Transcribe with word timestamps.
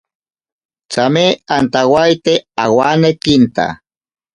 Tsame 0.91 1.25
antawaite 1.55 2.33
awanekinta. 2.63 3.65